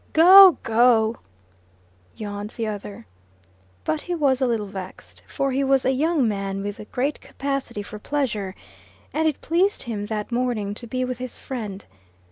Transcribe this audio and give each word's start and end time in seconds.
"Go, 0.13 0.57
go!" 0.63 1.17
yawned 2.15 2.55
the 2.57 2.65
other. 2.65 3.05
But 3.83 4.01
he 4.01 4.15
was 4.15 4.41
a 4.41 4.47
little 4.47 4.65
vexed, 4.65 5.21
for 5.27 5.51
he 5.51 5.63
was 5.63 5.85
a 5.85 5.91
young 5.91 6.27
man 6.27 6.63
with 6.63 6.81
great 6.91 7.21
capacity 7.21 7.83
for 7.83 7.99
pleasure, 7.99 8.55
and 9.13 9.27
it 9.27 9.41
pleased 9.41 9.83
him 9.83 10.07
that 10.07 10.31
morning 10.31 10.73
to 10.73 10.87
be 10.87 11.05
with 11.05 11.19
his 11.19 11.37
friend. 11.37 11.85